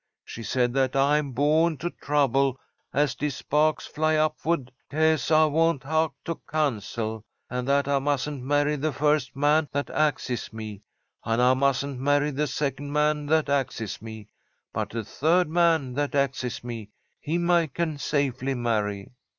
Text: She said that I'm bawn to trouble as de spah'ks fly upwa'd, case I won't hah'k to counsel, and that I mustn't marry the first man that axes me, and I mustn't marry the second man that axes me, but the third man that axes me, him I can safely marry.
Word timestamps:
She 0.25 0.41
said 0.41 0.73
that 0.73 0.95
I'm 0.95 1.31
bawn 1.31 1.77
to 1.77 1.91
trouble 1.91 2.57
as 2.91 3.13
de 3.13 3.27
spah'ks 3.29 3.85
fly 3.85 4.15
upwa'd, 4.15 4.71
case 4.89 5.29
I 5.29 5.45
won't 5.45 5.83
hah'k 5.83 6.13
to 6.25 6.41
counsel, 6.49 7.23
and 7.51 7.67
that 7.67 7.87
I 7.87 7.99
mustn't 7.99 8.41
marry 8.41 8.75
the 8.77 8.91
first 8.93 9.35
man 9.35 9.69
that 9.73 9.91
axes 9.91 10.51
me, 10.51 10.81
and 11.23 11.39
I 11.39 11.53
mustn't 11.53 11.99
marry 11.99 12.31
the 12.31 12.47
second 12.47 12.91
man 12.91 13.27
that 13.27 13.47
axes 13.47 14.01
me, 14.01 14.29
but 14.73 14.89
the 14.89 15.03
third 15.03 15.47
man 15.47 15.93
that 15.93 16.15
axes 16.15 16.63
me, 16.63 16.89
him 17.19 17.51
I 17.51 17.67
can 17.67 17.99
safely 17.99 18.55
marry. 18.55 19.11